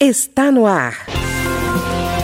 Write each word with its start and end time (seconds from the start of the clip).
Está 0.00 0.52
no 0.52 0.64
ar. 0.64 0.94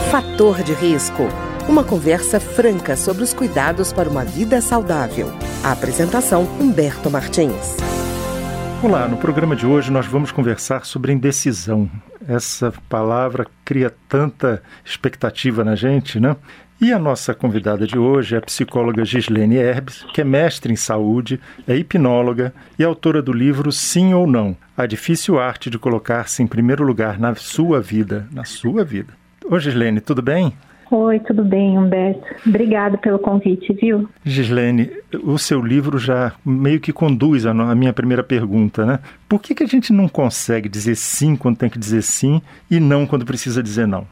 Fator 0.09 0.63
de 0.63 0.71
risco. 0.71 1.23
Uma 1.67 1.83
conversa 1.83 2.39
franca 2.39 2.95
sobre 2.95 3.21
os 3.21 3.33
cuidados 3.33 3.91
para 3.91 4.07
uma 4.07 4.23
vida 4.23 4.61
saudável. 4.61 5.27
A 5.61 5.73
apresentação 5.73 6.43
Humberto 6.57 7.11
Martins. 7.11 7.75
Olá, 8.81 9.09
no 9.09 9.17
programa 9.17 9.57
de 9.57 9.65
hoje 9.65 9.91
nós 9.91 10.05
vamos 10.05 10.31
conversar 10.31 10.85
sobre 10.85 11.11
indecisão. 11.11 11.91
Essa 12.25 12.73
palavra 12.87 13.45
cria 13.65 13.93
tanta 14.07 14.63
expectativa 14.85 15.61
na 15.65 15.75
gente, 15.75 16.17
né? 16.17 16.37
E 16.79 16.91
a 16.91 16.99
nossa 16.99 17.33
convidada 17.33 17.87
de 17.87 17.97
hoje 17.97 18.35
é 18.35 18.37
a 18.37 18.41
psicóloga 18.41 19.05
Gislene 19.05 19.55
Herbes, 19.55 20.05
que 20.13 20.19
é 20.19 20.25
mestre 20.25 20.73
em 20.73 20.75
saúde, 20.75 21.39
é 21.65 21.73
hipnóloga 21.73 22.53
e 22.77 22.83
autora 22.83 23.21
do 23.21 23.31
livro 23.31 23.71
Sim 23.71 24.13
ou 24.13 24.27
Não: 24.27 24.57
A 24.75 24.85
Difícil 24.85 25.39
Arte 25.39 25.69
de 25.69 25.79
Colocar-se 25.79 26.43
em 26.43 26.47
Primeiro 26.47 26.83
Lugar 26.83 27.17
na 27.17 27.33
Sua 27.33 27.79
Vida. 27.79 28.27
Na 28.29 28.43
sua 28.43 28.83
vida. 28.83 29.13
Ô 29.49 29.57
Gislene, 29.57 30.01
tudo 30.01 30.21
bem? 30.21 30.53
Oi, 30.91 31.19
tudo 31.21 31.45
bem, 31.45 31.77
Humberto. 31.77 32.25
Obrigado 32.45 32.97
pelo 32.97 33.19
convite, 33.19 33.71
viu? 33.73 34.09
Gislene, 34.23 34.91
o 35.23 35.37
seu 35.37 35.61
livro 35.61 35.97
já 35.97 36.33
meio 36.45 36.81
que 36.81 36.91
conduz 36.91 37.45
a, 37.45 37.53
minha 37.73 37.93
primeira 37.93 38.23
pergunta, 38.23 38.85
né? 38.85 38.99
Por 39.29 39.41
que, 39.41 39.55
que 39.55 39.63
a 39.63 39.67
gente 39.67 39.93
não 39.93 40.09
consegue 40.09 40.67
dizer 40.67 40.95
sim 40.95 41.37
quando 41.37 41.57
tem 41.57 41.69
que 41.69 41.79
dizer 41.79 42.01
sim 42.01 42.41
e 42.69 42.81
não 42.81 43.07
quando 43.07 43.25
precisa 43.25 43.63
dizer 43.63 43.87
não? 43.87 44.05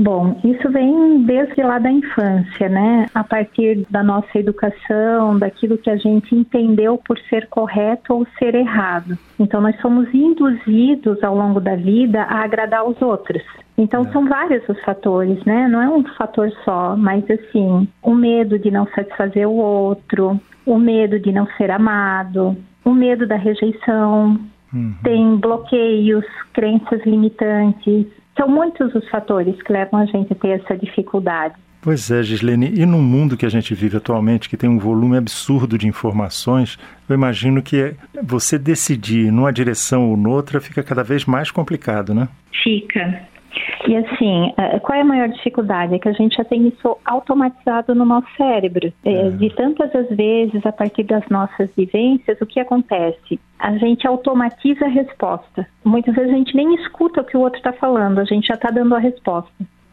Bom, 0.00 0.40
isso 0.44 0.70
vem 0.70 1.24
desde 1.24 1.60
lá 1.60 1.80
da 1.80 1.90
infância, 1.90 2.68
né? 2.68 3.06
A 3.12 3.24
partir 3.24 3.84
da 3.90 4.00
nossa 4.00 4.38
educação, 4.38 5.36
daquilo 5.36 5.76
que 5.76 5.90
a 5.90 5.96
gente 5.96 6.36
entendeu 6.36 6.96
por 7.04 7.18
ser 7.28 7.48
correto 7.48 8.14
ou 8.14 8.24
ser 8.38 8.54
errado. 8.54 9.18
Então, 9.40 9.60
nós 9.60 9.76
somos 9.80 10.06
induzidos 10.14 11.20
ao 11.24 11.34
longo 11.34 11.58
da 11.60 11.74
vida 11.74 12.22
a 12.22 12.44
agradar 12.44 12.88
os 12.88 13.02
outros. 13.02 13.42
Então, 13.76 14.02
é. 14.02 14.12
são 14.12 14.24
vários 14.28 14.68
os 14.68 14.80
fatores, 14.84 15.44
né? 15.44 15.66
Não 15.66 15.82
é 15.82 15.88
um 15.88 16.04
fator 16.14 16.48
só, 16.64 16.96
mas 16.96 17.28
assim, 17.28 17.88
o 18.00 18.14
medo 18.14 18.56
de 18.56 18.70
não 18.70 18.86
satisfazer 18.94 19.48
o 19.48 19.56
outro, 19.56 20.40
o 20.64 20.78
medo 20.78 21.18
de 21.18 21.32
não 21.32 21.48
ser 21.56 21.72
amado, 21.72 22.56
o 22.84 22.94
medo 22.94 23.26
da 23.26 23.34
rejeição, 23.34 24.38
uhum. 24.72 24.94
tem 25.02 25.36
bloqueios, 25.38 26.24
crenças 26.52 27.04
limitantes 27.04 28.06
são 28.38 28.48
muitos 28.48 28.94
os 28.94 29.06
fatores 29.10 29.60
que 29.62 29.72
levam 29.72 30.00
a 30.00 30.06
gente 30.06 30.32
a 30.32 30.36
ter 30.36 30.60
essa 30.60 30.76
dificuldade. 30.76 31.54
Pois 31.80 32.10
é, 32.10 32.22
Gislene, 32.22 32.72
e 32.74 32.84
no 32.84 32.98
mundo 32.98 33.36
que 33.36 33.46
a 33.46 33.48
gente 33.48 33.74
vive 33.74 33.96
atualmente, 33.96 34.48
que 34.48 34.56
tem 34.56 34.68
um 34.68 34.78
volume 34.78 35.16
absurdo 35.16 35.78
de 35.78 35.86
informações, 35.86 36.78
eu 37.08 37.14
imagino 37.14 37.62
que 37.62 37.94
você 38.22 38.58
decidir 38.58 39.30
numa 39.30 39.52
direção 39.52 40.10
ou 40.10 40.16
noutra 40.16 40.60
fica 40.60 40.82
cada 40.82 41.04
vez 41.04 41.24
mais 41.24 41.50
complicado, 41.50 42.12
né? 42.12 42.28
Fica. 42.64 43.22
E 43.86 43.96
assim, 43.96 44.52
é, 44.56 44.78
qual 44.80 44.98
é 44.98 45.02
a 45.02 45.04
maior 45.04 45.28
dificuldade? 45.28 45.94
É 45.94 45.98
que 45.98 46.08
a 46.08 46.12
gente 46.12 46.36
já 46.36 46.44
tem 46.44 46.68
isso 46.68 46.96
automatizado 47.04 47.94
no 47.94 48.04
nosso 48.04 48.28
cérebro. 48.36 48.92
É, 49.04 49.12
é. 49.12 49.30
De 49.30 49.50
tantas 49.54 49.94
as 49.94 50.08
vezes, 50.08 50.64
a 50.66 50.72
partir 50.72 51.04
das 51.04 51.26
nossas 51.28 51.70
vivências, 51.76 52.40
o 52.40 52.46
que 52.46 52.60
acontece? 52.60 53.40
A 53.58 53.76
gente 53.78 54.06
automatiza 54.06 54.84
a 54.84 54.88
resposta. 54.88 55.66
Muitas 55.84 56.14
vezes 56.14 56.32
a 56.32 56.36
gente 56.36 56.54
nem 56.54 56.74
escuta 56.74 57.20
o 57.20 57.24
que 57.24 57.36
o 57.36 57.40
outro 57.40 57.58
está 57.58 57.72
falando, 57.72 58.18
a 58.18 58.24
gente 58.24 58.46
já 58.46 58.54
está 58.54 58.70
dando 58.70 58.94
a 58.94 58.98
resposta. 58.98 59.52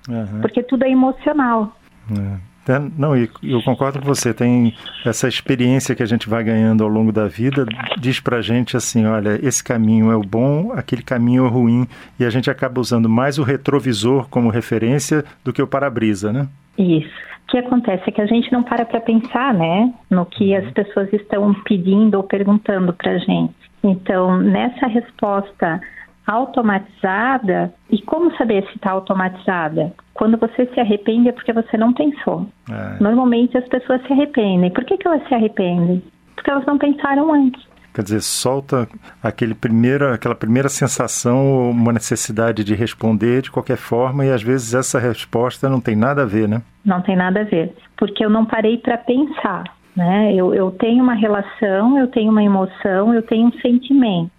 Uhum. 0.10 0.42
Porque 0.42 0.62
tudo 0.62 0.84
é 0.84 0.90
emocional. 0.90 1.76
É. 2.12 2.55
Não, 2.98 3.16
e 3.16 3.30
eu 3.44 3.62
concordo 3.62 4.00
com 4.00 4.06
você. 4.06 4.34
Tem 4.34 4.74
essa 5.06 5.28
experiência 5.28 5.96
que 5.96 6.04
a 6.04 6.06
gente 6.06 6.28
vai 6.28 6.44
ganhando 6.44 6.84
ao 6.84 6.90
longo 6.90 7.12
da 7.12 7.28
vida, 7.28 7.66
diz 8.00 8.20
pra 8.20 8.42
gente 8.42 8.76
assim: 8.76 9.06
olha, 9.06 9.40
esse 9.46 9.64
caminho 9.64 10.12
é 10.12 10.16
o 10.16 10.22
bom, 10.22 10.72
aquele 10.74 11.04
caminho 11.04 11.46
é 11.46 11.48
o 11.48 11.52
ruim, 11.52 11.88
e 12.20 12.26
a 12.26 12.30
gente 12.30 12.50
acaba 12.50 12.82
usando 12.82 13.08
mais 13.08 13.38
o 13.38 13.44
retrovisor 13.44 14.28
como 14.30 14.50
referência 14.50 15.24
do 15.44 15.54
que 15.54 15.62
o 15.62 15.68
para-brisa, 15.68 16.34
né? 16.34 16.48
Isso. 16.78 17.36
O 17.44 17.48
que 17.48 17.58
acontece 17.60 18.04
é 18.08 18.12
que 18.12 18.22
a 18.22 18.26
gente 18.26 18.52
não 18.52 18.64
para 18.64 18.84
para 18.86 19.00
pensar, 19.00 19.54
né, 19.54 19.94
no 20.10 20.26
que 20.26 20.56
as 20.56 20.70
pessoas 20.72 21.14
estão 21.14 21.54
pedindo 21.64 22.16
ou 22.16 22.24
perguntando 22.24 22.92
pra 22.92 23.20
gente. 23.20 23.54
Então, 23.84 24.40
nessa 24.40 24.88
resposta 24.88 25.80
automatizada. 26.26 27.74
E 27.90 28.02
como 28.02 28.36
saber 28.38 28.66
se 28.68 28.76
está 28.76 28.92
automatizada? 28.92 29.94
Quando 30.14 30.38
você 30.38 30.66
se 30.68 30.80
arrepende 30.80 31.30
é 31.30 31.32
porque 31.32 31.54
você 31.54 31.78
não 31.78 31.94
pensou. 31.94 32.48
É. 32.70 33.04
Normalmente 33.04 33.58
as 33.58 33.68
pessoas 33.68 34.02
se 34.06 34.14
arrependem. 34.14 34.72
Por 34.72 34.84
que, 34.86 34.98
que 34.98 35.08
elas 35.08 35.28
se 35.28 35.34
arrependem? 35.34 36.04
Porque 36.36 36.50
elas 36.50 36.66
não 36.66 36.78
pensaram 36.78 37.34
antes. 37.34 37.64
Quer 37.96 38.04
dizer, 38.04 38.22
solta 38.22 38.90
aquele 39.24 39.56
primeiro, 39.56 40.14
aquela 40.14 40.36
primeira 40.36 40.68
sensação, 40.68 41.70
uma 41.70 41.94
necessidade 41.94 42.62
de 42.62 42.76
responder 42.76 43.42
de 43.42 43.50
qualquer 43.50 43.78
forma, 43.78 44.26
e 44.26 44.32
às 44.34 44.44
vezes 44.44 44.74
essa 44.74 45.00
resposta 45.00 45.70
não 45.70 45.80
tem 45.80 45.96
nada 45.96 46.24
a 46.24 46.26
ver, 46.26 46.46
né? 46.46 46.62
Não 46.84 47.02
tem 47.02 47.16
nada 47.16 47.40
a 47.40 47.44
ver. 47.46 47.74
Porque 47.96 48.26
eu 48.26 48.30
não 48.30 48.46
parei 48.46 48.78
para 48.78 48.98
pensar. 48.98 49.64
Né? 49.96 50.34
Eu, 50.34 50.54
eu 50.54 50.72
tenho 50.72 51.02
uma 51.02 51.14
relação, 51.14 51.98
eu 51.98 52.08
tenho 52.08 52.30
uma 52.30 52.44
emoção, 52.44 53.14
eu 53.14 53.22
tenho 53.22 53.48
um 53.48 53.60
sentimento. 53.62 54.30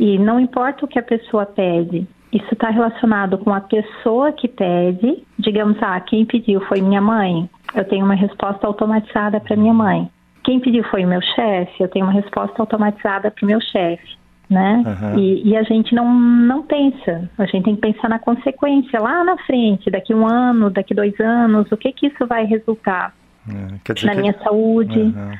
E 0.00 0.18
não 0.18 0.40
importa 0.40 0.86
o 0.86 0.88
que 0.88 0.98
a 0.98 1.02
pessoa 1.02 1.44
pede, 1.44 2.08
isso 2.32 2.54
está 2.54 2.70
relacionado 2.70 3.36
com 3.36 3.52
a 3.52 3.60
pessoa 3.60 4.32
que 4.32 4.48
pede. 4.48 5.22
Digamos, 5.38 5.76
ah, 5.82 6.00
quem 6.00 6.24
pediu 6.24 6.58
foi 6.62 6.80
minha 6.80 7.02
mãe. 7.02 7.50
Eu 7.74 7.84
tenho 7.84 8.06
uma 8.06 8.14
resposta 8.14 8.66
automatizada 8.66 9.38
para 9.38 9.54
minha 9.56 9.74
mãe. 9.74 10.10
Quem 10.42 10.58
pediu 10.58 10.82
foi 10.84 11.04
o 11.04 11.08
meu 11.08 11.20
chefe. 11.20 11.82
Eu 11.82 11.88
tenho 11.88 12.06
uma 12.06 12.14
resposta 12.14 12.62
automatizada 12.62 13.30
para 13.30 13.44
o 13.44 13.46
meu 13.46 13.60
chefe. 13.60 14.18
Né? 14.48 14.82
Uhum. 14.86 15.18
E, 15.18 15.50
e, 15.50 15.56
a 15.56 15.62
gente 15.64 15.94
não, 15.94 16.12
não 16.12 16.62
pensa. 16.62 17.28
A 17.36 17.44
gente 17.44 17.64
tem 17.64 17.74
que 17.76 17.82
pensar 17.82 18.08
na 18.08 18.18
consequência 18.18 18.98
lá 18.98 19.22
na 19.22 19.36
frente, 19.44 19.88
daqui 19.90 20.12
um 20.12 20.26
ano, 20.26 20.70
daqui 20.70 20.92
dois 20.92 21.14
anos, 21.20 21.70
o 21.70 21.76
que 21.76 21.92
que 21.92 22.08
isso 22.08 22.26
vai 22.26 22.46
resultar 22.46 23.14
é, 23.48 24.06
na 24.06 24.14
minha 24.16 24.34
saúde. 24.42 24.98
Uhum. 24.98 25.32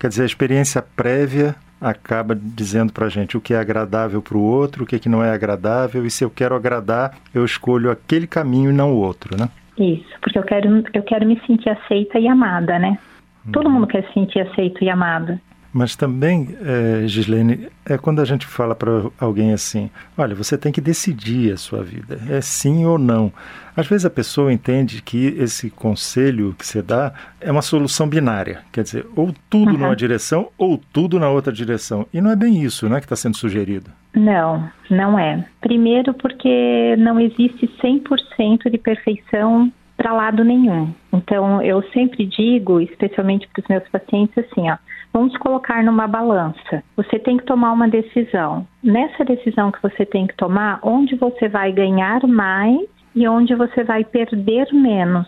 Quer 0.00 0.08
dizer, 0.08 0.22
a 0.22 0.26
experiência 0.26 0.82
prévia 0.82 1.54
acaba 1.80 2.34
dizendo 2.34 2.92
para 2.92 3.06
a 3.06 3.08
gente 3.08 3.36
o 3.36 3.40
que 3.40 3.54
é 3.54 3.58
agradável 3.58 4.22
para 4.22 4.36
o 4.36 4.42
outro, 4.42 4.84
o 4.84 4.86
que, 4.86 4.96
é 4.96 4.98
que 4.98 5.08
não 5.08 5.22
é 5.22 5.30
agradável, 5.30 6.06
e 6.06 6.10
se 6.10 6.24
eu 6.24 6.30
quero 6.30 6.54
agradar, 6.54 7.16
eu 7.34 7.44
escolho 7.44 7.90
aquele 7.90 8.26
caminho 8.26 8.70
e 8.70 8.74
não 8.74 8.92
o 8.92 8.96
outro, 8.96 9.36
né? 9.38 9.48
Isso, 9.78 10.18
porque 10.20 10.38
eu 10.38 10.42
quero, 10.42 10.84
eu 10.92 11.02
quero 11.02 11.26
me 11.26 11.38
sentir 11.46 11.68
aceita 11.68 12.18
e 12.18 12.26
amada, 12.28 12.78
né? 12.78 12.98
Hum. 13.46 13.52
Todo 13.52 13.70
mundo 13.70 13.86
quer 13.86 14.06
se 14.06 14.12
sentir 14.14 14.40
aceito 14.40 14.82
e 14.82 14.88
amado. 14.88 15.38
Mas 15.76 15.94
também, 15.94 16.56
é, 16.64 17.06
Gislene, 17.06 17.68
é 17.84 17.98
quando 17.98 18.22
a 18.22 18.24
gente 18.24 18.46
fala 18.46 18.74
para 18.74 19.10
alguém 19.20 19.52
assim: 19.52 19.90
olha, 20.16 20.34
você 20.34 20.56
tem 20.56 20.72
que 20.72 20.80
decidir 20.80 21.52
a 21.52 21.58
sua 21.58 21.82
vida, 21.82 22.18
é 22.30 22.40
sim 22.40 22.86
ou 22.86 22.96
não. 22.96 23.30
Às 23.76 23.86
vezes 23.86 24.06
a 24.06 24.10
pessoa 24.10 24.50
entende 24.50 25.02
que 25.02 25.26
esse 25.38 25.68
conselho 25.68 26.56
que 26.58 26.66
você 26.66 26.80
dá 26.80 27.12
é 27.38 27.52
uma 27.52 27.60
solução 27.60 28.08
binária, 28.08 28.62
quer 28.72 28.84
dizer, 28.84 29.06
ou 29.14 29.34
tudo 29.50 29.72
uhum. 29.72 29.76
numa 29.76 29.94
direção 29.94 30.48
ou 30.56 30.80
tudo 30.94 31.20
na 31.20 31.28
outra 31.28 31.52
direção. 31.52 32.06
E 32.10 32.22
não 32.22 32.30
é 32.30 32.36
bem 32.36 32.62
isso 32.62 32.88
né, 32.88 32.98
que 32.98 33.04
está 33.04 33.14
sendo 33.14 33.36
sugerido. 33.36 33.90
Não, 34.14 34.66
não 34.88 35.18
é. 35.18 35.44
Primeiro, 35.60 36.14
porque 36.14 36.96
não 36.96 37.20
existe 37.20 37.70
100% 37.82 38.70
de 38.70 38.78
perfeição 38.78 39.70
para 39.96 40.12
lado 40.12 40.44
nenhum. 40.44 40.92
Então, 41.12 41.62
eu 41.62 41.82
sempre 41.90 42.26
digo, 42.26 42.80
especialmente 42.80 43.48
para 43.48 43.62
os 43.62 43.68
meus 43.68 43.88
pacientes, 43.88 44.36
assim, 44.38 44.70
ó 44.70 44.76
Vamos 45.16 45.34
colocar 45.38 45.82
numa 45.82 46.06
balança. 46.06 46.84
Você 46.94 47.18
tem 47.18 47.38
que 47.38 47.44
tomar 47.46 47.72
uma 47.72 47.88
decisão. 47.88 48.66
Nessa 48.84 49.24
decisão 49.24 49.72
que 49.72 49.80
você 49.82 50.04
tem 50.04 50.26
que 50.26 50.36
tomar, 50.36 50.78
onde 50.82 51.16
você 51.16 51.48
vai 51.48 51.72
ganhar 51.72 52.26
mais 52.26 52.86
e 53.14 53.26
onde 53.26 53.54
você 53.54 53.82
vai 53.82 54.04
perder 54.04 54.68
menos. 54.74 55.26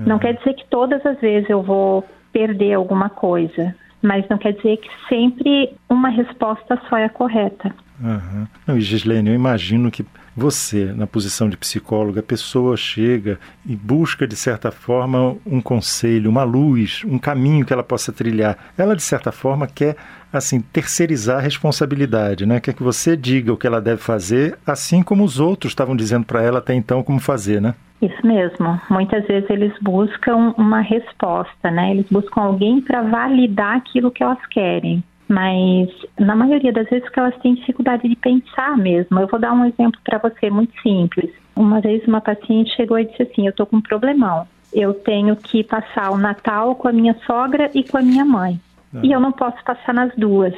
É. 0.00 0.02
Não 0.04 0.18
quer 0.18 0.34
dizer 0.34 0.54
que 0.54 0.66
todas 0.68 1.06
as 1.06 1.20
vezes 1.20 1.48
eu 1.48 1.62
vou 1.62 2.04
perder 2.32 2.74
alguma 2.74 3.08
coisa, 3.08 3.72
mas 4.02 4.28
não 4.28 4.36
quer 4.36 4.52
dizer 4.52 4.78
que 4.78 4.90
sempre 5.08 5.76
uma 5.88 6.08
resposta 6.08 6.76
só 6.88 6.98
é 6.98 7.04
a 7.04 7.08
correta. 7.08 7.72
Uhum. 8.02 8.48
Não, 8.66 8.76
e 8.76 8.80
Gislene, 8.80 9.30
eu 9.30 9.34
imagino 9.36 9.92
que 9.92 10.04
você, 10.40 10.86
na 10.94 11.06
posição 11.06 11.50
de 11.50 11.56
psicóloga, 11.56 12.20
a 12.20 12.22
pessoa 12.22 12.76
chega 12.76 13.38
e 13.66 13.76
busca, 13.76 14.26
de 14.26 14.34
certa 14.34 14.70
forma, 14.70 15.36
um 15.44 15.60
conselho, 15.60 16.30
uma 16.30 16.42
luz, 16.42 17.02
um 17.06 17.18
caminho 17.18 17.64
que 17.64 17.72
ela 17.72 17.82
possa 17.82 18.10
trilhar. 18.10 18.56
Ela, 18.76 18.96
de 18.96 19.02
certa 19.02 19.30
forma, 19.30 19.66
quer 19.66 19.96
assim 20.32 20.60
terceirizar 20.60 21.38
a 21.38 21.42
responsabilidade, 21.42 22.46
né? 22.46 22.58
Quer 22.58 22.72
que 22.72 22.82
você 22.82 23.16
diga 23.16 23.52
o 23.52 23.56
que 23.56 23.66
ela 23.66 23.80
deve 23.80 24.00
fazer, 24.00 24.56
assim 24.66 25.02
como 25.02 25.24
os 25.24 25.38
outros 25.38 25.72
estavam 25.72 25.94
dizendo 25.94 26.24
para 26.24 26.42
ela 26.42 26.58
até 26.58 26.72
então 26.74 27.02
como 27.02 27.20
fazer, 27.20 27.60
né? 27.60 27.74
Isso 28.00 28.26
mesmo. 28.26 28.80
Muitas 28.88 29.26
vezes 29.26 29.50
eles 29.50 29.74
buscam 29.82 30.54
uma 30.56 30.80
resposta, 30.80 31.70
né? 31.70 31.90
Eles 31.90 32.06
buscam 32.10 32.40
alguém 32.40 32.80
para 32.80 33.02
validar 33.02 33.76
aquilo 33.76 34.10
que 34.10 34.22
elas 34.22 34.44
querem 34.46 35.04
mas 35.30 35.88
na 36.18 36.34
maioria 36.34 36.72
das 36.72 36.88
vezes 36.88 37.08
que 37.08 37.20
elas 37.20 37.36
têm 37.38 37.54
dificuldade 37.54 38.08
de 38.08 38.16
pensar 38.16 38.76
mesmo. 38.76 39.20
Eu 39.20 39.28
vou 39.28 39.38
dar 39.38 39.52
um 39.52 39.64
exemplo 39.64 40.00
para 40.02 40.18
você 40.18 40.50
muito 40.50 40.72
simples. 40.82 41.30
Uma 41.54 41.80
vez 41.80 42.04
uma 42.08 42.20
paciente 42.20 42.74
chegou 42.74 42.98
e 42.98 43.04
disse 43.04 43.22
assim: 43.22 43.46
"Eu 43.46 43.52
tô 43.52 43.64
com 43.64 43.76
um 43.76 43.80
problemão. 43.80 44.46
Eu 44.72 44.92
tenho 44.92 45.36
que 45.36 45.62
passar 45.62 46.10
o 46.10 46.18
Natal 46.18 46.74
com 46.74 46.88
a 46.88 46.92
minha 46.92 47.14
sogra 47.26 47.70
e 47.72 47.84
com 47.84 47.98
a 47.98 48.02
minha 48.02 48.24
mãe. 48.24 48.60
Ah. 48.92 49.00
E 49.04 49.12
eu 49.12 49.20
não 49.20 49.30
posso 49.30 49.62
passar 49.64 49.94
nas 49.94 50.12
duas. 50.16 50.54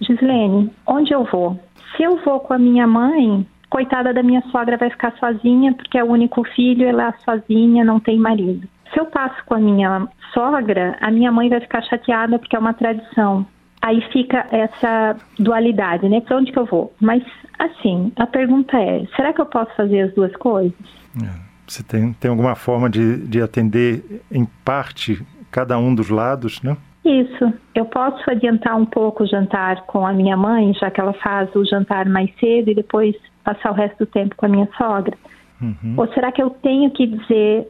Gislene, 0.00 0.70
onde 0.86 1.12
eu 1.12 1.24
vou? 1.24 1.58
Se 1.96 2.04
eu 2.04 2.16
vou 2.24 2.38
com 2.40 2.54
a 2.54 2.58
minha 2.58 2.86
mãe, 2.86 3.44
coitada 3.68 4.14
da 4.14 4.22
minha 4.22 4.42
sogra 4.52 4.76
vai 4.76 4.90
ficar 4.90 5.12
sozinha 5.18 5.74
porque 5.74 5.98
é 5.98 6.04
o 6.04 6.10
único 6.10 6.44
filho, 6.44 6.86
ela 6.86 7.08
é 7.08 7.14
sozinha, 7.24 7.84
não 7.84 7.98
tem 7.98 8.18
marido. 8.18 8.68
Se 8.92 9.00
eu 9.00 9.06
passo 9.06 9.44
com 9.46 9.54
a 9.54 9.58
minha 9.58 10.06
sogra, 10.32 10.96
a 11.00 11.10
minha 11.10 11.32
mãe 11.32 11.48
vai 11.48 11.60
ficar 11.60 11.82
chateada 11.82 12.38
porque 12.38 12.54
é 12.54 12.58
uma 12.58 12.74
tradição. 12.74 13.46
Aí 13.82 14.00
fica 14.12 14.46
essa 14.52 15.16
dualidade, 15.38 16.08
né? 16.08 16.20
Para 16.20 16.36
onde 16.38 16.52
que 16.52 16.58
eu 16.58 16.64
vou? 16.64 16.94
Mas, 17.00 17.22
assim, 17.58 18.12
a 18.16 18.26
pergunta 18.26 18.78
é: 18.78 19.04
será 19.16 19.32
que 19.32 19.40
eu 19.40 19.46
posso 19.46 19.74
fazer 19.74 20.02
as 20.02 20.14
duas 20.14 20.34
coisas? 20.36 20.72
É. 21.20 21.52
Você 21.66 21.82
tem, 21.82 22.12
tem 22.12 22.30
alguma 22.30 22.54
forma 22.54 22.88
de, 22.88 23.26
de 23.26 23.40
atender, 23.40 24.22
em 24.30 24.44
parte, 24.64 25.24
cada 25.50 25.78
um 25.78 25.94
dos 25.94 26.10
lados, 26.10 26.62
né? 26.62 26.76
Isso. 27.04 27.52
Eu 27.74 27.84
posso 27.86 28.30
adiantar 28.30 28.76
um 28.76 28.84
pouco 28.84 29.24
o 29.24 29.26
jantar 29.26 29.82
com 29.86 30.06
a 30.06 30.12
minha 30.12 30.36
mãe, 30.36 30.72
já 30.74 30.90
que 30.90 31.00
ela 31.00 31.12
faz 31.14 31.52
o 31.54 31.64
jantar 31.64 32.06
mais 32.06 32.30
cedo 32.38 32.70
e 32.70 32.74
depois 32.74 33.16
passar 33.42 33.72
o 33.72 33.74
resto 33.74 33.98
do 33.98 34.06
tempo 34.06 34.36
com 34.36 34.46
a 34.46 34.48
minha 34.48 34.68
sogra? 34.76 35.16
Uhum. 35.60 35.94
Ou 35.96 36.06
será 36.12 36.30
que 36.30 36.42
eu 36.42 36.50
tenho 36.50 36.90
que 36.90 37.06
dizer 37.06 37.68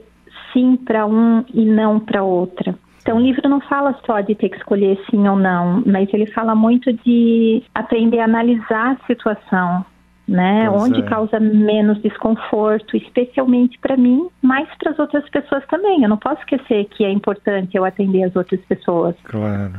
sim 0.52 0.76
para 0.76 1.06
um 1.06 1.44
e 1.52 1.64
não 1.64 1.98
para 1.98 2.22
outra? 2.22 2.74
Então, 3.02 3.16
o 3.16 3.20
livro 3.20 3.48
não 3.48 3.60
fala 3.60 3.98
só 4.06 4.20
de 4.20 4.34
ter 4.34 4.48
que 4.48 4.56
escolher 4.56 4.96
sim 5.10 5.26
ou 5.28 5.36
não, 5.36 5.82
mas 5.84 6.08
ele 6.14 6.26
fala 6.26 6.54
muito 6.54 6.92
de 6.92 7.62
aprender 7.74 8.20
a 8.20 8.24
analisar 8.24 8.92
a 8.92 9.06
situação, 9.06 9.84
né? 10.26 10.70
Pois 10.70 10.82
Onde 10.84 11.00
é. 11.00 11.02
causa 11.02 11.40
menos 11.40 12.00
desconforto, 12.00 12.96
especialmente 12.96 13.76
para 13.80 13.96
mim, 13.96 14.28
mas 14.40 14.68
para 14.78 14.92
as 14.92 14.98
outras 15.00 15.28
pessoas 15.30 15.66
também. 15.66 16.04
Eu 16.04 16.08
não 16.08 16.16
posso 16.16 16.40
esquecer 16.42 16.84
que 16.90 17.04
é 17.04 17.10
importante 17.10 17.76
eu 17.76 17.84
atender 17.84 18.22
as 18.22 18.36
outras 18.36 18.60
pessoas. 18.66 19.16
Claro. 19.24 19.72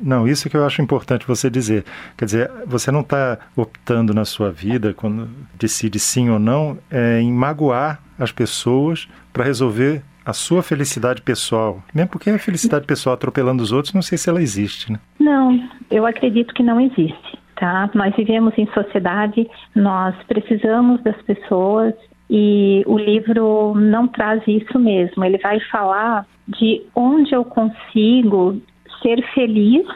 Não, 0.00 0.26
isso 0.26 0.48
que 0.48 0.56
eu 0.56 0.64
acho 0.64 0.80
importante 0.80 1.26
você 1.26 1.50
dizer. 1.50 1.84
Quer 2.16 2.24
dizer, 2.24 2.50
você 2.66 2.90
não 2.90 3.00
está 3.00 3.38
optando 3.54 4.14
na 4.14 4.24
sua 4.24 4.50
vida, 4.50 4.94
quando 4.94 5.28
decide 5.54 5.98
sim 5.98 6.30
ou 6.30 6.38
não, 6.38 6.78
é, 6.90 7.20
em 7.20 7.30
magoar 7.30 8.00
as 8.18 8.32
pessoas 8.32 9.06
para 9.30 9.44
resolver 9.44 10.02
a 10.24 10.32
sua 10.32 10.62
felicidade 10.62 11.22
pessoal. 11.22 11.82
Mesmo 11.94 12.10
porque 12.10 12.30
a 12.30 12.38
felicidade 12.38 12.86
pessoal 12.86 13.14
atropelando 13.14 13.62
os 13.62 13.72
outros, 13.72 13.94
não 13.94 14.02
sei 14.02 14.18
se 14.18 14.28
ela 14.28 14.42
existe, 14.42 14.92
né? 14.92 14.98
Não, 15.18 15.68
eu 15.90 16.06
acredito 16.06 16.54
que 16.54 16.62
não 16.62 16.80
existe. 16.80 17.38
Tá? 17.56 17.88
Nós 17.94 18.14
vivemos 18.16 18.54
em 18.56 18.66
sociedade, 18.72 19.48
nós 19.74 20.16
precisamos 20.26 21.00
das 21.02 21.20
pessoas 21.22 21.94
e 22.28 22.82
o 22.86 22.98
livro 22.98 23.74
não 23.76 24.08
traz 24.08 24.42
isso 24.48 24.78
mesmo. 24.78 25.24
Ele 25.24 25.38
vai 25.38 25.60
falar 25.70 26.26
de 26.48 26.82
onde 26.94 27.32
eu 27.34 27.44
consigo 27.44 28.60
ser 29.02 29.22
feliz, 29.34 29.86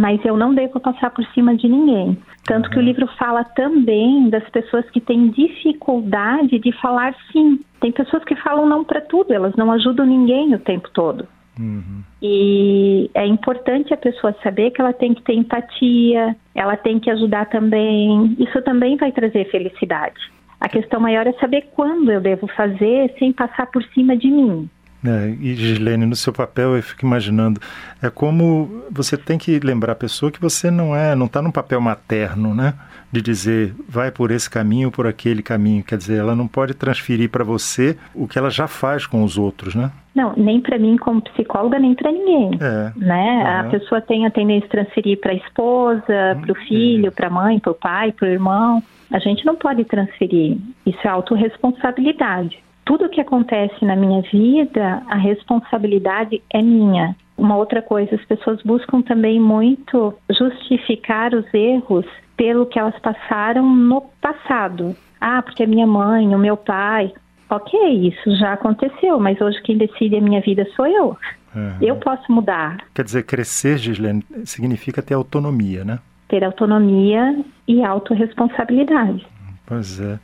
mas 0.00 0.24
eu 0.24 0.34
não 0.34 0.54
devo 0.54 0.80
passar 0.80 1.10
por 1.10 1.22
cima 1.34 1.54
de 1.54 1.68
ninguém. 1.68 2.16
Tanto 2.46 2.66
uhum. 2.66 2.70
que 2.70 2.76
o 2.76 2.80
uhum. 2.80 2.86
livro 2.86 3.06
fala 3.18 3.44
também 3.44 4.30
das 4.30 4.48
pessoas 4.48 4.88
que 4.88 5.00
têm 5.00 5.28
dificuldade 5.28 6.58
de 6.58 6.72
falar 6.80 7.14
sim. 7.30 7.60
Tem 7.80 7.92
pessoas 7.92 8.24
que 8.24 8.34
falam 8.36 8.66
não 8.66 8.82
para 8.82 9.02
tudo, 9.02 9.32
elas 9.32 9.54
não 9.56 9.70
ajudam 9.72 10.06
ninguém 10.06 10.54
o 10.54 10.58
tempo 10.58 10.88
todo. 10.94 11.28
Uhum. 11.58 12.02
E 12.22 13.10
é 13.12 13.26
importante 13.26 13.92
a 13.92 13.96
pessoa 13.98 14.34
saber 14.42 14.70
que 14.70 14.80
ela 14.80 14.94
tem 14.94 15.12
que 15.12 15.22
ter 15.22 15.34
empatia, 15.34 16.34
ela 16.54 16.78
tem 16.78 16.98
que 16.98 17.10
ajudar 17.10 17.50
também. 17.50 18.34
Isso 18.38 18.62
também 18.62 18.96
vai 18.96 19.12
trazer 19.12 19.50
felicidade. 19.50 20.18
A 20.58 20.68
questão 20.68 20.98
maior 20.98 21.26
é 21.26 21.32
saber 21.34 21.68
quando 21.74 22.10
eu 22.10 22.22
devo 22.22 22.46
fazer 22.48 23.14
sem 23.18 23.34
passar 23.34 23.66
por 23.66 23.82
cima 23.92 24.16
de 24.16 24.28
mim. 24.28 24.68
É, 25.04 25.34
e 25.40 25.54
Gislene, 25.54 26.04
no 26.04 26.14
seu 26.14 26.32
papel, 26.32 26.76
eu 26.76 26.82
fico 26.82 27.06
imaginando, 27.06 27.60
é 28.02 28.10
como 28.10 28.84
você 28.90 29.16
tem 29.16 29.38
que 29.38 29.58
lembrar 29.60 29.92
a 29.92 29.96
pessoa 29.96 30.30
que 30.30 30.40
você 30.40 30.70
não 30.70 30.94
é, 30.94 31.14
não 31.14 31.26
está 31.26 31.40
num 31.40 31.50
papel 31.50 31.80
materno, 31.80 32.54
né? 32.54 32.74
De 33.10 33.20
dizer, 33.20 33.74
vai 33.88 34.10
por 34.10 34.30
esse 34.30 34.48
caminho 34.48 34.88
ou 34.88 34.92
por 34.92 35.06
aquele 35.06 35.42
caminho. 35.42 35.82
Quer 35.82 35.96
dizer, 35.96 36.18
ela 36.18 36.36
não 36.36 36.46
pode 36.46 36.74
transferir 36.74 37.30
para 37.30 37.42
você 37.42 37.96
o 38.14 38.28
que 38.28 38.38
ela 38.38 38.50
já 38.50 38.68
faz 38.68 39.06
com 39.06 39.24
os 39.24 39.36
outros, 39.36 39.74
né? 39.74 39.90
Não, 40.14 40.34
nem 40.36 40.60
para 40.60 40.78
mim 40.78 40.96
como 40.96 41.22
psicóloga, 41.22 41.78
nem 41.78 41.94
para 41.94 42.12
ninguém. 42.12 42.50
É. 42.60 42.92
Né? 42.96 43.42
Uhum. 43.42 43.60
A 43.60 43.70
pessoa 43.70 44.00
tem 44.00 44.26
a 44.26 44.30
tendência 44.30 44.68
de 44.68 44.68
transferir 44.68 45.20
para 45.20 45.32
a 45.32 45.34
esposa, 45.34 46.34
uhum. 46.34 46.40
para 46.42 46.52
o 46.52 46.54
filho, 46.66 47.06
é. 47.06 47.10
para 47.10 47.28
a 47.28 47.30
mãe, 47.30 47.58
para 47.58 47.72
o 47.72 47.74
pai, 47.74 48.12
para 48.12 48.28
o 48.28 48.30
irmão. 48.30 48.82
A 49.10 49.18
gente 49.18 49.44
não 49.44 49.56
pode 49.56 49.84
transferir. 49.84 50.58
Isso 50.86 50.98
é 51.02 51.08
autorresponsabilidade 51.08 52.58
tudo 52.84 53.08
que 53.08 53.20
acontece 53.20 53.84
na 53.84 53.94
minha 53.94 54.22
vida, 54.22 55.02
a 55.06 55.16
responsabilidade 55.16 56.42
é 56.52 56.60
minha. 56.62 57.14
Uma 57.36 57.56
outra 57.56 57.80
coisa, 57.80 58.14
as 58.14 58.24
pessoas 58.24 58.62
buscam 58.62 59.00
também 59.02 59.40
muito 59.40 60.14
justificar 60.30 61.34
os 61.34 61.46
erros 61.54 62.04
pelo 62.36 62.66
que 62.66 62.78
elas 62.78 62.98
passaram 63.00 63.68
no 63.68 64.02
passado. 64.20 64.96
Ah, 65.20 65.42
porque 65.42 65.62
a 65.62 65.66
minha 65.66 65.86
mãe, 65.86 66.34
o 66.34 66.38
meu 66.38 66.56
pai. 66.56 67.12
Ok, 67.48 67.78
isso 68.08 68.36
já 68.36 68.52
aconteceu, 68.52 69.18
mas 69.18 69.40
hoje 69.40 69.60
quem 69.62 69.76
decide 69.76 70.16
a 70.16 70.20
minha 70.20 70.40
vida 70.40 70.66
sou 70.76 70.86
eu. 70.86 71.16
Uhum. 71.54 71.76
Eu 71.80 71.96
posso 71.96 72.30
mudar. 72.32 72.78
Quer 72.94 73.04
dizer, 73.04 73.24
crescer, 73.24 73.76
Gislene, 73.76 74.24
significa 74.44 75.02
ter 75.02 75.14
autonomia, 75.14 75.84
né? 75.84 75.98
Ter 76.28 76.44
autonomia 76.44 77.44
e 77.66 77.82
autorresponsabilidade. 77.84 79.26
Pois 79.66 80.00
é. 80.00 80.18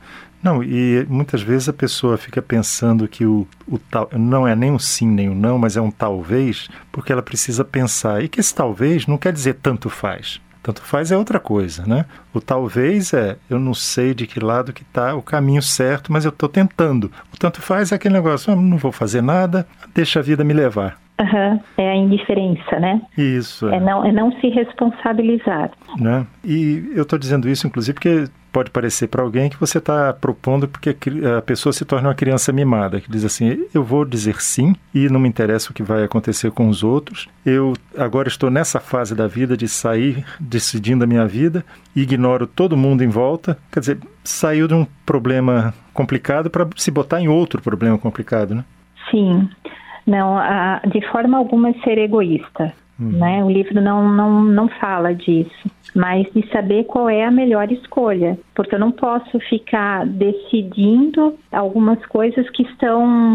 Não, 0.47 0.63
e 0.63 1.05
muitas 1.09 1.41
vezes 1.41 1.67
a 1.67 1.73
pessoa 1.73 2.17
fica 2.17 2.41
pensando 2.41 3.05
que 3.05 3.25
o, 3.25 3.45
o 3.67 3.77
tal 3.77 4.09
não 4.13 4.47
é 4.47 4.55
nem 4.55 4.71
um 4.71 4.79
sim 4.79 5.05
nem 5.05 5.27
um 5.29 5.35
não, 5.35 5.59
mas 5.59 5.75
é 5.75 5.81
um 5.81 5.91
talvez, 5.91 6.69
porque 6.89 7.11
ela 7.11 7.21
precisa 7.21 7.65
pensar. 7.65 8.23
E 8.23 8.29
que 8.29 8.39
esse 8.39 8.55
talvez 8.55 9.05
não 9.07 9.17
quer 9.17 9.33
dizer 9.33 9.55
tanto 9.55 9.89
faz. 9.89 10.39
Tanto 10.63 10.81
faz 10.81 11.11
é 11.11 11.17
outra 11.17 11.37
coisa, 11.37 11.85
né? 11.85 12.05
O 12.33 12.39
talvez 12.39 13.13
é, 13.13 13.35
eu 13.49 13.59
não 13.59 13.73
sei 13.73 14.13
de 14.13 14.25
que 14.25 14.39
lado 14.39 14.71
que 14.71 14.83
está 14.83 15.13
o 15.15 15.21
caminho 15.21 15.61
certo, 15.61 16.13
mas 16.13 16.23
eu 16.23 16.29
estou 16.29 16.47
tentando. 16.47 17.11
O 17.33 17.37
tanto 17.37 17.61
faz 17.61 17.91
é 17.91 17.95
aquele 17.95 18.13
negócio, 18.13 18.53
ah, 18.53 18.55
não 18.55 18.77
vou 18.77 18.93
fazer 18.93 19.21
nada, 19.21 19.67
deixa 19.93 20.19
a 20.19 20.23
vida 20.23 20.45
me 20.45 20.53
levar. 20.53 20.97
Uhum. 21.19 21.59
É 21.77 21.89
a 21.91 21.95
indiferença, 21.95 22.79
né? 22.79 23.01
Isso. 23.17 23.67
É. 23.69 23.77
é, 23.77 23.79
não, 23.79 24.05
é 24.05 24.11
não 24.11 24.31
se 24.39 24.49
responsabilizar. 24.49 25.71
Né? 25.99 26.25
E 26.43 26.91
eu 26.95 27.03
estou 27.03 27.17
dizendo 27.17 27.49
isso, 27.49 27.65
inclusive, 27.65 27.95
porque 27.95 28.25
pode 28.51 28.71
parecer 28.71 29.07
para 29.07 29.21
alguém 29.21 29.49
que 29.49 29.59
você 29.59 29.77
está 29.77 30.13
propondo 30.13 30.67
porque 30.67 30.95
a 31.37 31.41
pessoa 31.43 31.71
se 31.71 31.85
torna 31.85 32.09
uma 32.09 32.15
criança 32.15 32.51
mimada, 32.51 32.99
que 32.99 33.11
diz 33.11 33.23
assim: 33.23 33.65
eu 33.73 33.83
vou 33.83 34.05
dizer 34.05 34.41
sim 34.41 34.75
e 34.93 35.09
não 35.09 35.19
me 35.19 35.29
interessa 35.29 35.71
o 35.71 35.73
que 35.73 35.83
vai 35.83 36.03
acontecer 36.03 36.51
com 36.51 36.67
os 36.67 36.83
outros. 36.83 37.27
Eu 37.45 37.73
agora 37.95 38.27
estou 38.27 38.49
nessa 38.49 38.79
fase 38.79 39.13
da 39.13 39.27
vida 39.27 39.55
de 39.55 39.67
sair 39.67 40.25
decidindo 40.39 41.03
a 41.03 41.07
minha 41.07 41.27
vida, 41.27 41.63
ignoro 41.95 42.47
todo 42.47 42.77
mundo 42.77 43.03
em 43.03 43.09
volta. 43.09 43.57
Quer 43.71 43.79
dizer, 43.79 43.99
saiu 44.23 44.67
de 44.67 44.73
um 44.73 44.87
problema 45.05 45.73
complicado 45.93 46.49
para 46.49 46.67
se 46.75 46.89
botar 46.89 47.21
em 47.21 47.27
outro 47.27 47.61
problema 47.61 47.97
complicado, 47.97 48.55
né? 48.55 48.65
Sim. 49.11 49.49
Não, 50.07 50.37
a, 50.37 50.81
de 50.87 51.05
forma 51.11 51.37
alguma 51.37 51.73
ser 51.83 51.97
egoísta. 51.97 52.73
Uhum. 52.99 53.11
Né? 53.11 53.43
O 53.43 53.49
livro 53.51 53.79
não, 53.79 54.09
não, 54.09 54.43
não 54.43 54.67
fala 54.67 55.13
disso, 55.13 55.69
mas 55.93 56.25
de 56.33 56.47
saber 56.49 56.85
qual 56.85 57.09
é 57.09 57.25
a 57.25 57.31
melhor 57.31 57.71
escolha, 57.71 58.39
porque 58.55 58.73
eu 58.73 58.79
não 58.79 58.91
posso 58.91 59.39
ficar 59.41 60.05
decidindo 60.05 61.35
algumas 61.51 62.03
coisas 62.07 62.49
que 62.49 62.63
estão 62.63 63.33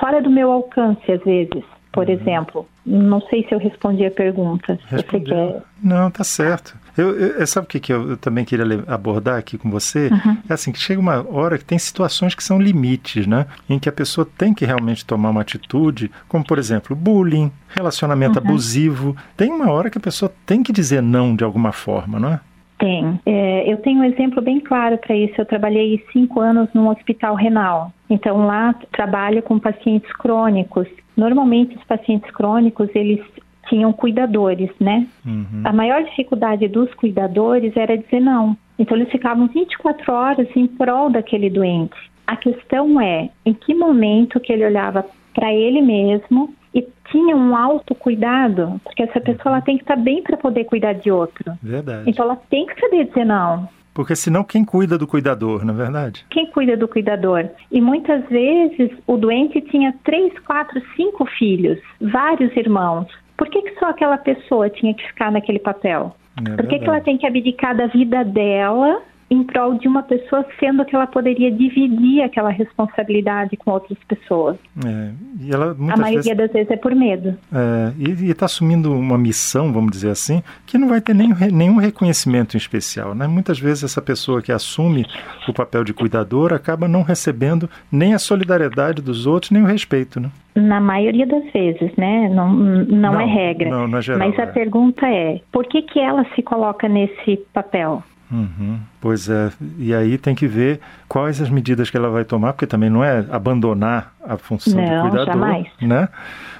fora 0.00 0.20
do 0.20 0.30
meu 0.30 0.50
alcance 0.50 1.12
às 1.12 1.22
vezes. 1.22 1.62
Por 1.94 2.08
uhum. 2.08 2.12
exemplo, 2.12 2.68
não 2.84 3.20
sei 3.20 3.46
se 3.46 3.54
eu 3.54 3.58
respondi 3.58 4.04
a 4.04 4.10
pergunta. 4.10 4.78
Respondi. 4.88 5.26
Quer... 5.26 5.62
Não, 5.80 6.10
tá 6.10 6.24
certo. 6.24 6.76
Eu, 6.96 7.16
eu, 7.16 7.46
sabe 7.46 7.66
o 7.66 7.68
que, 7.68 7.80
que 7.80 7.92
eu, 7.92 8.10
eu 8.10 8.16
também 8.16 8.44
queria 8.44 8.64
abordar 8.86 9.38
aqui 9.38 9.56
com 9.56 9.70
você? 9.70 10.08
Uhum. 10.08 10.36
É 10.48 10.54
assim, 10.54 10.72
que 10.72 10.78
chega 10.78 11.00
uma 11.00 11.24
hora 11.28 11.56
que 11.56 11.64
tem 11.64 11.78
situações 11.78 12.34
que 12.34 12.42
são 12.42 12.60
limites, 12.60 13.26
né? 13.26 13.46
Em 13.68 13.78
que 13.78 13.88
a 13.88 13.92
pessoa 13.92 14.28
tem 14.36 14.52
que 14.52 14.64
realmente 14.64 15.04
tomar 15.04 15.30
uma 15.30 15.40
atitude, 15.40 16.10
como 16.28 16.44
por 16.44 16.58
exemplo, 16.58 16.94
bullying, 16.96 17.50
relacionamento 17.68 18.38
uhum. 18.38 18.44
abusivo. 18.44 19.16
Tem 19.36 19.50
uma 19.50 19.70
hora 19.70 19.88
que 19.88 19.98
a 19.98 20.00
pessoa 20.00 20.32
tem 20.44 20.62
que 20.62 20.72
dizer 20.72 21.00
não 21.00 21.34
de 21.34 21.44
alguma 21.44 21.72
forma, 21.72 22.18
não 22.18 22.32
é? 22.32 22.40
Tem. 22.78 23.20
É, 23.24 23.72
eu 23.72 23.76
tenho 23.78 24.00
um 24.00 24.04
exemplo 24.04 24.42
bem 24.42 24.60
claro 24.60 24.98
para 24.98 25.14
isso. 25.14 25.34
Eu 25.38 25.46
trabalhei 25.46 26.04
cinco 26.12 26.40
anos 26.40 26.68
num 26.74 26.88
hospital 26.88 27.34
renal. 27.34 27.92
Então 28.10 28.46
lá 28.46 28.74
trabalho 28.92 29.42
com 29.42 29.58
pacientes 29.58 30.10
crônicos. 30.12 30.88
Normalmente 31.16 31.76
os 31.76 31.84
pacientes 31.84 32.30
crônicos 32.32 32.88
eles 32.94 33.20
tinham 33.68 33.92
cuidadores, 33.92 34.70
né? 34.80 35.06
Uhum. 35.24 35.62
A 35.64 35.72
maior 35.72 36.02
dificuldade 36.02 36.68
dos 36.68 36.92
cuidadores 36.94 37.76
era 37.76 37.96
dizer 37.96 38.20
não. 38.20 38.56
Então 38.78 38.96
eles 38.96 39.10
ficavam 39.10 39.46
24 39.46 40.12
horas 40.12 40.48
em 40.56 40.66
prol 40.66 41.10
daquele 41.10 41.48
doente. 41.48 41.96
A 42.26 42.36
questão 42.36 43.00
é 43.00 43.30
em 43.46 43.54
que 43.54 43.74
momento 43.74 44.40
que 44.40 44.52
ele 44.52 44.66
olhava 44.66 45.06
para 45.34 45.52
ele 45.52 45.80
mesmo 45.80 46.54
e 46.74 46.86
tinha 47.10 47.36
um 47.36 47.56
autocuidado, 47.56 48.80
porque 48.82 49.04
essa 49.04 49.20
pessoa 49.20 49.54
ela 49.54 49.60
tem 49.60 49.76
que 49.76 49.84
estar 49.84 49.96
bem 49.96 50.22
para 50.22 50.36
poder 50.36 50.64
cuidar 50.64 50.94
de 50.94 51.10
outro. 51.10 51.56
Verdade. 51.62 52.10
Então 52.10 52.24
ela 52.24 52.36
tem 52.50 52.66
que 52.66 52.78
saber 52.80 53.04
dizer 53.04 53.24
não. 53.24 53.68
Porque 53.94 54.16
senão 54.16 54.42
quem 54.42 54.64
cuida 54.64 54.98
do 54.98 55.06
cuidador, 55.06 55.64
na 55.64 55.72
é 55.72 55.76
verdade? 55.76 56.26
Quem 56.28 56.50
cuida 56.50 56.76
do 56.76 56.88
cuidador? 56.88 57.48
E 57.70 57.80
muitas 57.80 58.28
vezes 58.28 58.90
o 59.06 59.16
doente 59.16 59.60
tinha 59.60 59.94
três, 60.02 60.36
quatro, 60.40 60.82
cinco 60.96 61.24
filhos, 61.38 61.78
vários 62.00 62.54
irmãos. 62.56 63.06
Por 63.36 63.48
que, 63.48 63.62
que 63.62 63.78
só 63.78 63.90
aquela 63.90 64.18
pessoa 64.18 64.68
tinha 64.68 64.92
que 64.94 65.06
ficar 65.06 65.30
naquele 65.30 65.60
papel? 65.60 66.14
É 66.44 66.56
Por 66.56 66.66
que, 66.66 66.80
que 66.80 66.88
ela 66.88 67.00
tem 67.00 67.16
que 67.16 67.26
abdicar 67.26 67.76
da 67.76 67.86
vida 67.86 68.24
dela 68.24 69.00
em 69.34 69.44
prol 69.44 69.74
de 69.78 69.88
uma 69.88 70.02
pessoa, 70.02 70.44
sendo 70.58 70.84
que 70.84 70.94
ela 70.94 71.06
poderia 71.06 71.50
dividir 71.50 72.22
aquela 72.22 72.50
responsabilidade 72.50 73.56
com 73.56 73.70
outras 73.70 73.98
pessoas. 74.08 74.56
É, 74.84 75.10
e 75.40 75.52
ela, 75.52 75.72
a 75.72 75.96
maioria 75.96 76.34
vezes, 76.34 76.36
das 76.36 76.52
vezes 76.52 76.70
é 76.70 76.76
por 76.76 76.94
medo. 76.94 77.36
É, 77.52 77.92
e 77.98 78.30
está 78.30 78.46
assumindo 78.46 78.92
uma 78.92 79.18
missão, 79.18 79.72
vamos 79.72 79.92
dizer 79.92 80.10
assim, 80.10 80.42
que 80.66 80.78
não 80.78 80.88
vai 80.88 81.00
ter 81.00 81.14
nem, 81.14 81.34
nenhum 81.52 81.76
reconhecimento 81.76 82.56
em 82.56 82.58
especial. 82.58 83.14
Né? 83.14 83.26
Muitas 83.26 83.58
vezes 83.58 83.84
essa 83.84 84.00
pessoa 84.00 84.40
que 84.40 84.52
assume 84.52 85.06
o 85.48 85.52
papel 85.52 85.84
de 85.84 85.92
cuidador 85.92 86.52
acaba 86.52 86.88
não 86.88 87.02
recebendo 87.02 87.68
nem 87.90 88.14
a 88.14 88.18
solidariedade 88.18 89.02
dos 89.02 89.26
outros, 89.26 89.50
nem 89.50 89.62
o 89.62 89.66
respeito. 89.66 90.20
Né? 90.20 90.30
Na 90.54 90.80
maioria 90.80 91.26
das 91.26 91.44
vezes, 91.52 91.90
né? 91.96 92.28
Não, 92.28 92.52
não, 92.52 92.84
não 92.84 93.20
é 93.20 93.24
regra. 93.24 93.70
Não, 93.70 93.88
não 93.88 93.98
é 93.98 94.02
geral, 94.02 94.28
Mas 94.28 94.38
a 94.38 94.42
é. 94.42 94.46
pergunta 94.46 95.06
é, 95.06 95.40
por 95.50 95.66
que, 95.66 95.82
que 95.82 95.98
ela 95.98 96.24
se 96.34 96.42
coloca 96.42 96.88
nesse 96.88 97.36
papel? 97.52 98.02
Uhum, 98.30 98.78
pois 99.00 99.28
é, 99.28 99.50
e 99.78 99.94
aí 99.94 100.18
tem 100.18 100.34
que 100.34 100.46
ver 100.46 100.80
quais 101.08 101.40
as 101.40 101.50
medidas 101.50 101.90
que 101.90 101.96
ela 101.96 102.08
vai 102.08 102.24
tomar, 102.24 102.52
porque 102.52 102.66
também 102.66 102.90
não 102.90 103.04
é 103.04 103.24
abandonar 103.30 104.12
a 104.24 104.36
função 104.36 104.74
não, 104.74 104.84
de 104.84 105.10
cuidador, 105.10 105.34
jamais. 105.34 105.68
né? 105.80 106.08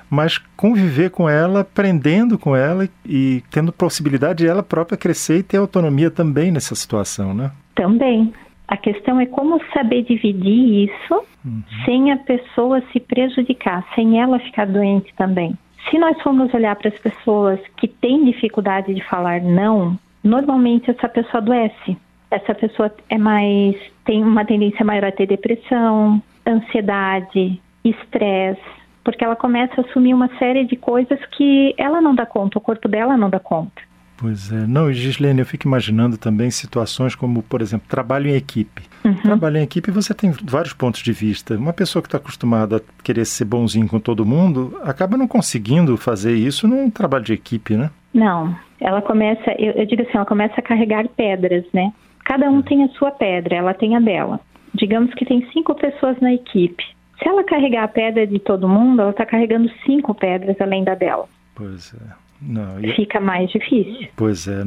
Mas 0.09 0.39
conviver 0.57 1.11
com 1.11 1.29
ela, 1.29 1.61
aprendendo 1.61 2.39
com 2.39 2.55
ela 2.55 2.89
e 3.05 3.43
tendo 3.51 3.73
possibilidade 3.73 4.45
de 4.45 4.47
ela 4.47 4.63
própria 4.63 4.97
crescer 4.97 5.39
e 5.39 5.43
ter 5.43 5.57
autonomia 5.57 6.11
também 6.11 6.53
nessa 6.53 6.75
situação, 6.75 7.35
né? 7.35 7.51
Também. 7.75 8.33
A 8.69 8.77
questão 8.77 9.21
é 9.21 9.27
como 9.27 9.61
saber 9.73 10.05
dividir 10.05 10.89
isso 10.89 11.25
uhum. 11.45 11.63
sem 11.85 12.13
a 12.13 12.17
pessoa 12.17 12.83
se 12.93 13.01
prejudicar, 13.01 13.85
sem 13.95 14.21
ela 14.21 14.39
ficar 14.39 14.67
doente 14.67 15.13
também. 15.17 15.57
Se 15.91 15.99
nós 15.99 16.21
formos 16.23 16.53
olhar 16.55 16.75
para 16.77 16.89
as 16.89 16.99
pessoas 16.99 17.61
que 17.77 17.87
têm 17.87 18.25
dificuldade 18.25 18.95
de 18.95 19.05
falar 19.05 19.41
não, 19.43 19.99
normalmente 20.25 20.91
essa 20.91 21.09
pessoa 21.09 21.39
adoece. 21.39 21.97
Essa 22.31 22.55
pessoa 22.55 22.93
é 23.09 23.19
mais 23.19 23.77
tem 24.05 24.23
uma 24.23 24.45
tendência 24.45 24.85
maior 24.85 25.05
a 25.05 25.13
ter 25.13 25.27
depressão, 25.27 26.21
ansiedade, 26.47 27.61
estresse, 27.85 28.61
porque 29.05 29.25
ela 29.25 29.37
começa 29.37 29.81
a 29.81 29.85
assumir 29.85 30.15
uma 30.15 30.29
série 30.39 30.65
de 30.65 30.77
coisas 30.77 31.19
que 31.37 31.75
ela 31.79 32.01
não 32.01 32.15
dá 32.15 32.27
conta, 32.27 32.59
o 32.59 32.61
corpo 32.61 32.89
dela 32.89 33.17
não 33.17 33.31
dá 33.31 33.39
conta. 33.39 33.83
Pois 34.17 34.51
é. 34.53 34.67
Não, 34.67 34.93
Gislene, 34.93 35.41
eu 35.41 35.47
fico 35.47 35.67
imaginando 35.67 36.17
também 36.17 36.51
situações 36.51 37.15
como, 37.15 37.43
por 37.43 37.61
exemplo, 37.61 37.87
trabalho 37.89 38.29
em 38.29 38.35
equipe. 38.35 38.83
Uhum. 39.05 39.15
Trabalho 39.17 39.59
em 39.59 39.63
equipe 39.63 39.91
você 39.91 40.15
tem 40.15 40.33
vários 40.43 40.73
pontos 40.73 41.03
de 41.03 41.13
vista. 41.13 41.55
Uma 41.57 41.75
pessoa 41.75 42.03
que 42.03 42.09
está 42.09 42.17
acostumada 42.17 42.79
a 42.79 43.03
querer 43.03 43.27
ser 43.27 43.45
bonzinho 43.45 43.87
com 43.87 44.01
todo 44.01 44.25
mundo 44.25 44.79
acaba 44.83 45.17
não 45.17 45.29
conseguindo 45.29 45.97
fazer 45.97 46.35
isso 46.35 46.67
num 46.67 46.91
trabalho 46.91 47.25
de 47.25 47.35
equipe, 47.35 47.77
né? 47.77 47.91
Não. 48.15 48.57
Ela 48.81 49.03
começa, 49.03 49.51
eu, 49.59 49.73
eu 49.73 49.87
digo 49.87 50.03
assim, 50.03 50.13
ela 50.15 50.25
começa 50.25 50.55
a 50.59 50.63
carregar 50.63 51.07
pedras, 51.09 51.65
né? 51.73 51.93
Cada 52.25 52.51
um 52.51 52.61
é. 52.61 52.63
tem 52.63 52.83
a 52.83 52.89
sua 52.89 53.11
pedra, 53.11 53.57
ela 53.57 53.75
tem 53.75 53.95
a 53.95 54.01
dela. 54.01 54.41
Digamos 54.75 55.13
que 55.15 55.27
tem 55.27 55.47
cinco 55.53 55.75
pessoas 55.75 56.19
na 56.21 56.33
equipe. 56.33 56.83
Se 57.19 57.29
ela 57.29 57.45
carregar 57.45 57.85
a 57.85 57.89
pedra 57.89 58.27
de 58.27 58.39
todo 58.39 58.69
mundo, 58.69 59.03
ela 59.03 59.11
está 59.11 59.25
carregando 59.27 59.71
cinco 59.85 60.15
pedras 60.15 60.59
além 60.61 60.83
da 60.83 60.95
dela. 60.95 61.29
Pois 61.55 61.95
é. 61.95 62.24
Não, 62.41 62.79
e, 62.81 62.93
Fica 62.95 63.21
mais 63.21 63.51
difícil. 63.51 64.09
Pois 64.17 64.47
é. 64.47 64.63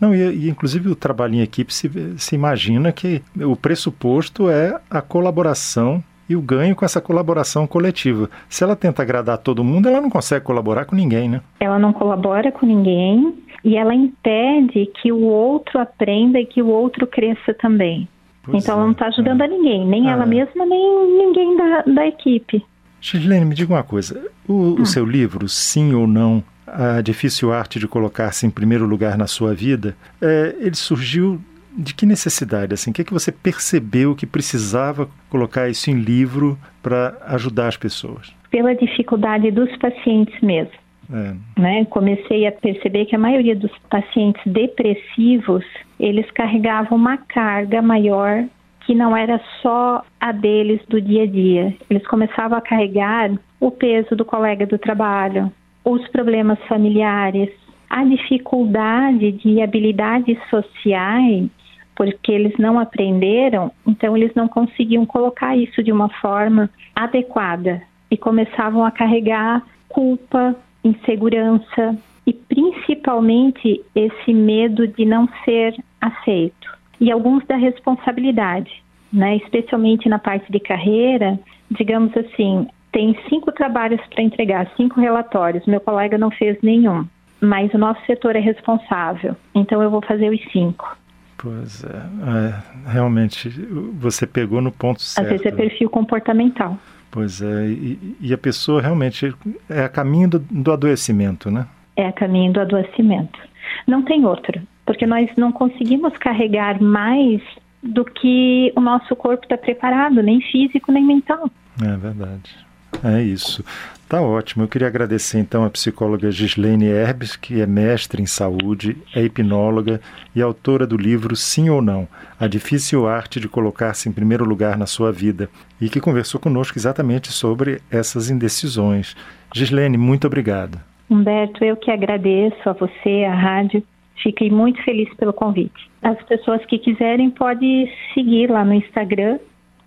Não, 0.00 0.14
e, 0.14 0.46
e, 0.46 0.48
inclusive 0.48 0.88
o 0.88 0.96
trabalho 0.96 1.34
em 1.34 1.40
equipe 1.40 1.72
se, 1.72 1.90
se 2.18 2.34
imagina 2.34 2.92
que 2.92 3.22
o 3.36 3.54
pressuposto 3.54 4.48
é 4.50 4.78
a 4.90 5.00
colaboração 5.00 6.02
e 6.28 6.36
o 6.36 6.40
ganho 6.40 6.76
com 6.76 6.84
essa 6.84 7.00
colaboração 7.00 7.66
coletiva. 7.66 8.30
Se 8.48 8.62
ela 8.62 8.76
tenta 8.76 9.02
agradar 9.02 9.38
todo 9.38 9.64
mundo, 9.64 9.88
ela 9.88 10.00
não 10.00 10.08
consegue 10.08 10.44
colaborar 10.44 10.84
com 10.84 10.94
ninguém, 10.94 11.28
né? 11.28 11.40
Ela 11.58 11.78
não 11.78 11.92
colabora 11.92 12.52
com 12.52 12.64
ninguém 12.64 13.34
e 13.64 13.76
ela 13.76 13.92
impede 13.94 14.86
que 15.02 15.10
o 15.10 15.22
outro 15.22 15.80
aprenda 15.80 16.38
e 16.38 16.46
que 16.46 16.62
o 16.62 16.68
outro 16.68 17.04
cresça 17.06 17.52
também. 17.54 18.08
Pois 18.44 18.62
então 18.62 18.74
é, 18.74 18.78
ela 18.78 18.84
não 18.84 18.92
está 18.92 19.06
ajudando 19.06 19.40
é. 19.40 19.44
a 19.44 19.48
ninguém, 19.48 19.86
nem 19.86 20.08
ah, 20.08 20.12
ela 20.12 20.22
é. 20.22 20.26
mesma, 20.26 20.64
nem 20.64 21.18
ninguém 21.18 21.56
da, 21.56 21.82
da 21.82 22.06
equipe. 22.06 22.64
Gislene, 23.00 23.46
me 23.46 23.54
diga 23.54 23.72
uma 23.72 23.82
coisa. 23.82 24.30
O, 24.46 24.82
o, 24.82 24.86
seu 24.86 25.04
livro, 25.04 25.48
Sim 25.48 25.94
ou 25.94 26.06
Não, 26.06 26.44
a 26.72 27.00
difícil 27.00 27.52
arte 27.52 27.78
de 27.78 27.88
colocar-se 27.88 28.46
em 28.46 28.50
primeiro 28.50 28.86
lugar 28.86 29.16
na 29.16 29.26
sua 29.26 29.54
vida, 29.54 29.96
é, 30.20 30.54
ele 30.58 30.74
surgiu 30.74 31.40
de 31.76 31.94
que 31.94 32.04
necessidade? 32.04 32.74
Assim, 32.74 32.90
o 32.90 32.94
que, 32.94 33.02
é 33.02 33.04
que 33.04 33.12
você 33.12 33.30
percebeu 33.30 34.14
que 34.14 34.26
precisava 34.26 35.08
colocar 35.28 35.68
isso 35.68 35.90
em 35.90 35.94
livro 35.94 36.58
para 36.82 37.16
ajudar 37.26 37.68
as 37.68 37.76
pessoas? 37.76 38.34
Pela 38.50 38.74
dificuldade 38.74 39.50
dos 39.50 39.74
pacientes 39.76 40.38
mesmo. 40.40 40.72
É. 41.12 41.60
Né? 41.60 41.84
Comecei 41.86 42.46
a 42.46 42.52
perceber 42.52 43.06
que 43.06 43.16
a 43.16 43.18
maioria 43.18 43.56
dos 43.56 43.72
pacientes 43.88 44.40
depressivos 44.46 45.64
eles 45.98 46.30
carregavam 46.30 46.96
uma 46.96 47.16
carga 47.18 47.82
maior 47.82 48.44
que 48.86 48.94
não 48.94 49.16
era 49.16 49.40
só 49.60 50.02
a 50.20 50.32
deles 50.32 50.80
do 50.88 51.00
dia 51.00 51.24
a 51.24 51.26
dia. 51.26 51.74
Eles 51.88 52.06
começavam 52.06 52.56
a 52.56 52.60
carregar 52.60 53.30
o 53.60 53.70
peso 53.70 54.16
do 54.16 54.24
colega 54.24 54.66
do 54.66 54.78
trabalho, 54.78 55.52
os 55.84 56.06
problemas 56.08 56.58
familiares, 56.68 57.50
a 57.88 58.04
dificuldade 58.04 59.32
de 59.32 59.60
habilidades 59.60 60.38
sociais, 60.48 61.48
porque 61.96 62.32
eles 62.32 62.56
não 62.58 62.78
aprenderam, 62.78 63.70
então 63.86 64.16
eles 64.16 64.32
não 64.34 64.48
conseguiam 64.48 65.04
colocar 65.04 65.56
isso 65.56 65.82
de 65.82 65.92
uma 65.92 66.08
forma 66.08 66.70
adequada 66.94 67.82
e 68.10 68.16
começavam 68.16 68.84
a 68.84 68.90
carregar 68.90 69.62
culpa, 69.88 70.56
insegurança 70.84 71.96
e 72.26 72.32
principalmente 72.32 73.84
esse 73.94 74.32
medo 74.32 74.86
de 74.86 75.04
não 75.04 75.28
ser 75.44 75.74
aceito 76.00 76.70
e 77.00 77.10
alguns 77.10 77.44
da 77.46 77.56
responsabilidade, 77.56 78.70
né? 79.12 79.36
Especialmente 79.36 80.08
na 80.08 80.18
parte 80.18 80.50
de 80.52 80.60
carreira, 80.60 81.38
digamos 81.70 82.14
assim, 82.16 82.68
tem 82.92 83.16
cinco 83.28 83.52
trabalhos 83.52 84.00
para 84.08 84.22
entregar, 84.22 84.70
cinco 84.76 85.00
relatórios. 85.00 85.64
Meu 85.66 85.80
colega 85.80 86.18
não 86.18 86.30
fez 86.30 86.58
nenhum, 86.62 87.06
mas 87.40 87.72
o 87.74 87.78
nosso 87.78 88.04
setor 88.06 88.36
é 88.36 88.40
responsável, 88.40 89.36
então 89.54 89.82
eu 89.82 89.90
vou 89.90 90.02
fazer 90.02 90.30
os 90.30 90.52
cinco. 90.52 90.96
Pois 91.38 91.84
é, 91.84 91.88
é 91.88 92.90
realmente 92.90 93.48
você 93.94 94.26
pegou 94.26 94.60
no 94.60 94.70
ponto 94.70 95.00
certo. 95.00 95.26
Às 95.26 95.32
vezes 95.32 95.46
é 95.46 95.56
perfil 95.56 95.88
comportamental. 95.88 96.76
Pois 97.10 97.40
é, 97.40 97.66
e, 97.66 98.16
e 98.20 98.32
a 98.32 98.38
pessoa 98.38 98.80
realmente 98.80 99.34
é 99.68 99.84
a 99.84 99.88
caminho 99.88 100.28
do, 100.28 100.38
do 100.38 100.72
adoecimento, 100.72 101.50
né? 101.50 101.66
É 101.96 102.06
a 102.06 102.12
caminho 102.12 102.52
do 102.52 102.60
adoecimento. 102.60 103.38
Não 103.86 104.02
tem 104.02 104.24
outro, 104.24 104.60
porque 104.84 105.06
nós 105.06 105.30
não 105.36 105.50
conseguimos 105.50 106.16
carregar 106.18 106.80
mais 106.80 107.40
do 107.82 108.04
que 108.04 108.72
o 108.76 108.80
nosso 108.80 109.16
corpo 109.16 109.44
está 109.44 109.56
preparado, 109.56 110.22
nem 110.22 110.40
físico 110.40 110.92
nem 110.92 111.04
mental. 111.04 111.50
É 111.82 111.96
verdade. 111.96 112.69
É 113.02 113.22
isso. 113.22 113.64
Tá 114.08 114.20
ótimo. 114.20 114.64
Eu 114.64 114.68
queria 114.68 114.88
agradecer 114.88 115.38
então 115.38 115.64
a 115.64 115.70
psicóloga 115.70 116.32
Gislene 116.32 116.86
Herbes, 116.86 117.36
que 117.36 117.60
é 117.60 117.66
mestre 117.66 118.20
em 118.20 118.26
saúde, 118.26 118.96
é 119.14 119.22
hipnóloga 119.22 120.00
e 120.34 120.42
autora 120.42 120.84
do 120.84 120.96
livro 120.96 121.36
Sim 121.36 121.70
ou 121.70 121.80
Não: 121.80 122.08
A 122.38 122.48
Difícil 122.48 123.06
Arte 123.06 123.38
de 123.38 123.48
Colocar-se 123.48 124.08
em 124.08 124.12
Primeiro 124.12 124.44
Lugar 124.44 124.76
na 124.76 124.86
Sua 124.86 125.12
Vida, 125.12 125.48
e 125.80 125.88
que 125.88 126.00
conversou 126.00 126.40
conosco 126.40 126.76
exatamente 126.76 127.30
sobre 127.30 127.80
essas 127.88 128.30
indecisões. 128.30 129.16
Gislene, 129.54 129.96
muito 129.96 130.26
obrigado. 130.26 130.80
Humberto, 131.08 131.64
eu 131.64 131.76
que 131.76 131.92
agradeço 131.92 132.68
a 132.68 132.72
você, 132.72 133.24
a 133.24 133.34
rádio. 133.34 133.80
Fiquei 134.22 134.50
muito 134.50 134.82
feliz 134.82 135.08
pelo 135.14 135.32
convite. 135.32 135.88
As 136.02 136.20
pessoas 136.24 136.64
que 136.66 136.78
quiserem 136.78 137.30
podem 137.30 137.90
seguir 138.12 138.50
lá 138.50 138.64
no 138.64 138.74
Instagram, 138.74 139.38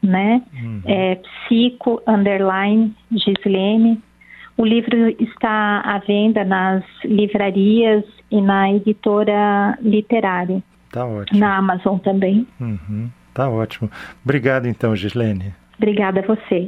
né? 0.04 0.42
Uhum. 0.54 0.82
É 0.86 1.16
psico 1.16 2.02
underline 2.06 2.94
Gislene. 3.12 4.02
O 4.58 4.66
livro 4.66 5.10
está 5.20 5.80
à 5.80 5.98
venda 6.00 6.44
nas 6.44 6.84
livrarias 7.04 8.04
e 8.30 8.40
na 8.42 8.72
editora 8.72 9.78
literária. 9.82 10.62
Tá 10.92 11.06
ótimo. 11.06 11.40
Na 11.40 11.58
Amazon 11.58 11.98
também. 11.98 12.46
Uhum. 12.60 13.10
Tá 13.34 13.50
ótimo. 13.50 13.90
Obrigado 14.24 14.68
então, 14.68 14.96
Gislene. 14.96 15.54
Obrigada 15.78 16.20
a 16.20 16.24
você. 16.24 16.68